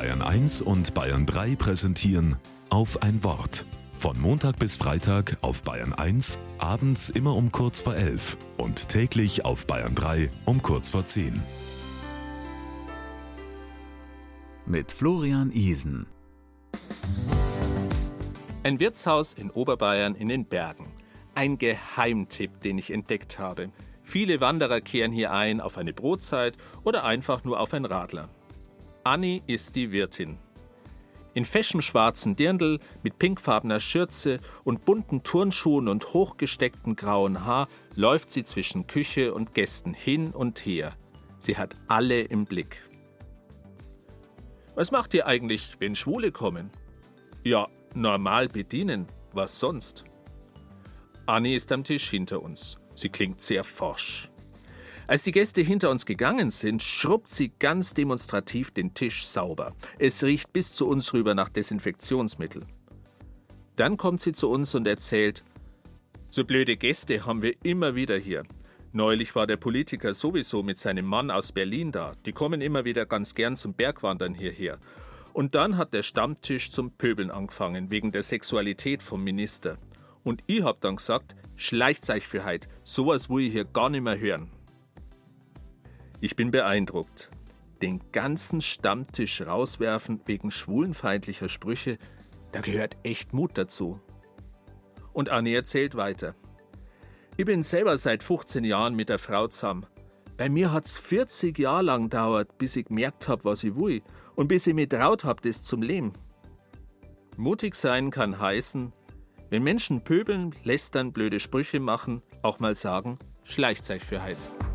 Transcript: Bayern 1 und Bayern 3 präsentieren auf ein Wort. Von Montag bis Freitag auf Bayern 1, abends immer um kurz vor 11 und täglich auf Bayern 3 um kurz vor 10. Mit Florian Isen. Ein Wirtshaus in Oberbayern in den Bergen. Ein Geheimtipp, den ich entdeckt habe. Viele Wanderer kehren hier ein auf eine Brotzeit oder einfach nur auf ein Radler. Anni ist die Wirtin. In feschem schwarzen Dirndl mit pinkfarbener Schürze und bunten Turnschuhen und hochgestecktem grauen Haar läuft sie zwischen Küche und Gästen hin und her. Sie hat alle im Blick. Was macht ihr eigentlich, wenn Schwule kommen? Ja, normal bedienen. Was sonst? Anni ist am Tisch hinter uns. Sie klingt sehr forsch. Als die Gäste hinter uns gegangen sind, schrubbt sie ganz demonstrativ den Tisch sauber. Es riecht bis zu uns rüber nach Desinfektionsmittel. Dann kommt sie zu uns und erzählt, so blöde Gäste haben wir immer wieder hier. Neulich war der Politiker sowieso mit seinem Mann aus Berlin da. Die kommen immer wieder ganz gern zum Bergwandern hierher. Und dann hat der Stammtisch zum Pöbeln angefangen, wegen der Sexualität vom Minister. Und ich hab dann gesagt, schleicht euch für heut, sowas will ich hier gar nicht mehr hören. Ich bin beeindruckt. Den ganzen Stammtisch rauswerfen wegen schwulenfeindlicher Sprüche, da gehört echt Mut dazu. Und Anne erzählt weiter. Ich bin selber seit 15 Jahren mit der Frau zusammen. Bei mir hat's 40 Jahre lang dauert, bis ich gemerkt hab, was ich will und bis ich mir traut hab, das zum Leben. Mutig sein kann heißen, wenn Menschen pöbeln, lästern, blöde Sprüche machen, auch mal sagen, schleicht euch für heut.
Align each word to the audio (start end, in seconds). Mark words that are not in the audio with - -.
Bayern 0.00 0.22
1 0.22 0.62
und 0.62 0.94
Bayern 0.94 1.26
3 1.26 1.56
präsentieren 1.56 2.36
auf 2.70 3.02
ein 3.02 3.22
Wort. 3.22 3.66
Von 3.92 4.18
Montag 4.18 4.58
bis 4.58 4.78
Freitag 4.78 5.36
auf 5.42 5.62
Bayern 5.62 5.92
1, 5.92 6.38
abends 6.56 7.10
immer 7.10 7.36
um 7.36 7.52
kurz 7.52 7.80
vor 7.80 7.94
11 7.94 8.38
und 8.56 8.88
täglich 8.88 9.44
auf 9.44 9.66
Bayern 9.66 9.94
3 9.94 10.30
um 10.46 10.62
kurz 10.62 10.88
vor 10.88 11.04
10. 11.04 11.42
Mit 14.64 14.90
Florian 14.90 15.50
Isen. 15.52 16.06
Ein 18.62 18.80
Wirtshaus 18.80 19.34
in 19.34 19.50
Oberbayern 19.50 20.14
in 20.14 20.30
den 20.30 20.46
Bergen. 20.46 20.86
Ein 21.34 21.58
Geheimtipp, 21.58 22.62
den 22.62 22.78
ich 22.78 22.90
entdeckt 22.90 23.38
habe. 23.38 23.68
Viele 24.02 24.40
Wanderer 24.40 24.80
kehren 24.80 25.12
hier 25.12 25.30
ein 25.30 25.60
auf 25.60 25.76
eine 25.76 25.92
Brotzeit 25.92 26.56
oder 26.84 27.04
einfach 27.04 27.44
nur 27.44 27.60
auf 27.60 27.74
ein 27.74 27.84
Radler. 27.84 28.30
Anni 29.10 29.42
ist 29.48 29.74
die 29.74 29.90
Wirtin. 29.90 30.38
In 31.34 31.44
feschem 31.44 31.82
schwarzen 31.82 32.36
Dirndl 32.36 32.78
mit 33.02 33.18
pinkfarbener 33.18 33.80
Schürze 33.80 34.38
und 34.62 34.84
bunten 34.84 35.24
Turnschuhen 35.24 35.88
und 35.88 36.14
hochgestecktem 36.14 36.94
grauen 36.94 37.44
Haar 37.44 37.68
läuft 37.96 38.30
sie 38.30 38.44
zwischen 38.44 38.86
Küche 38.86 39.34
und 39.34 39.52
Gästen 39.52 39.94
hin 39.94 40.30
und 40.30 40.64
her. 40.64 40.94
Sie 41.40 41.58
hat 41.58 41.74
alle 41.88 42.20
im 42.20 42.44
Blick. 42.44 42.88
Was 44.76 44.92
macht 44.92 45.12
ihr 45.12 45.26
eigentlich, 45.26 45.74
wenn 45.80 45.96
Schwule 45.96 46.30
kommen? 46.30 46.70
Ja, 47.42 47.66
normal 47.96 48.46
bedienen. 48.46 49.08
Was 49.32 49.58
sonst? 49.58 50.04
Anni 51.26 51.56
ist 51.56 51.72
am 51.72 51.82
Tisch 51.82 52.08
hinter 52.08 52.42
uns. 52.42 52.78
Sie 52.94 53.08
klingt 53.08 53.40
sehr 53.40 53.64
forsch. 53.64 54.29
Als 55.10 55.24
die 55.24 55.32
Gäste 55.32 55.60
hinter 55.60 55.90
uns 55.90 56.06
gegangen 56.06 56.52
sind, 56.52 56.84
schrubbt 56.84 57.30
sie 57.30 57.48
ganz 57.58 57.94
demonstrativ 57.94 58.70
den 58.70 58.94
Tisch 58.94 59.26
sauber. 59.26 59.74
Es 59.98 60.22
riecht 60.22 60.52
bis 60.52 60.72
zu 60.72 60.86
uns 60.86 61.12
rüber 61.12 61.34
nach 61.34 61.48
Desinfektionsmittel. 61.48 62.62
Dann 63.74 63.96
kommt 63.96 64.20
sie 64.20 64.30
zu 64.30 64.48
uns 64.48 64.72
und 64.76 64.86
erzählt, 64.86 65.42
so 66.28 66.44
blöde 66.44 66.76
Gäste 66.76 67.26
haben 67.26 67.42
wir 67.42 67.54
immer 67.64 67.96
wieder 67.96 68.18
hier. 68.18 68.44
Neulich 68.92 69.34
war 69.34 69.48
der 69.48 69.56
Politiker 69.56 70.14
sowieso 70.14 70.62
mit 70.62 70.78
seinem 70.78 71.06
Mann 71.06 71.32
aus 71.32 71.50
Berlin 71.50 71.90
da. 71.90 72.14
Die 72.24 72.32
kommen 72.32 72.60
immer 72.60 72.84
wieder 72.84 73.04
ganz 73.04 73.34
gern 73.34 73.56
zum 73.56 73.74
Bergwandern 73.74 74.34
hierher. 74.34 74.78
Und 75.32 75.56
dann 75.56 75.76
hat 75.76 75.92
der 75.92 76.04
Stammtisch 76.04 76.70
zum 76.70 76.92
Pöbeln 76.92 77.32
angefangen, 77.32 77.90
wegen 77.90 78.12
der 78.12 78.22
Sexualität 78.22 79.02
vom 79.02 79.24
Minister. 79.24 79.76
Und 80.22 80.44
ich 80.46 80.62
hab 80.62 80.80
dann 80.80 80.94
gesagt, 80.94 81.34
schleicht 81.56 82.08
euch 82.10 82.28
für 82.28 82.44
heut, 82.44 82.68
sowas 82.84 83.28
will 83.28 83.44
ich 83.48 83.52
hier 83.52 83.64
gar 83.64 83.90
nicht 83.90 84.02
mehr 84.02 84.16
hören. 84.16 84.52
Ich 86.22 86.36
bin 86.36 86.50
beeindruckt. 86.50 87.30
Den 87.80 88.00
ganzen 88.12 88.60
Stammtisch 88.60 89.40
rauswerfen 89.40 90.20
wegen 90.26 90.50
schwulenfeindlicher 90.50 91.48
Sprüche, 91.48 91.96
da 92.52 92.60
gehört 92.60 92.96
echt 93.04 93.32
Mut 93.32 93.52
dazu. 93.56 94.00
Und 95.14 95.30
Anne 95.30 95.54
erzählt 95.54 95.94
weiter. 95.94 96.34
Ich 97.38 97.46
bin 97.46 97.62
selber 97.62 97.96
seit 97.96 98.22
15 98.22 98.64
Jahren 98.64 98.94
mit 98.94 99.08
der 99.08 99.18
Frau 99.18 99.48
zusammen. 99.48 99.86
Bei 100.36 100.50
mir 100.50 100.72
hat's 100.72 100.98
40 100.98 101.58
Jahre 101.58 101.82
lang 101.82 102.10
dauert, 102.10 102.58
bis 102.58 102.76
ich 102.76 102.86
gemerkt 102.86 103.28
hab, 103.28 103.46
was 103.46 103.64
ich 103.64 103.74
will 103.76 104.02
und 104.36 104.48
bis 104.48 104.66
ich 104.66 104.74
mir 104.74 104.88
traut 104.88 105.24
hab, 105.24 105.40
das 105.40 105.62
zum 105.62 105.80
Leben. 105.80 106.12
Mutig 107.38 107.74
sein 107.74 108.10
kann 108.10 108.38
heißen, 108.38 108.92
wenn 109.48 109.62
Menschen 109.62 110.02
pöbeln, 110.02 110.54
lästern, 110.64 111.12
blöde 111.12 111.40
Sprüche 111.40 111.80
machen, 111.80 112.22
auch 112.42 112.58
mal 112.58 112.74
sagen, 112.74 113.18
schleicht 113.44 113.90
euch 113.90 114.04
für 114.04 114.22
heut. 114.22 114.69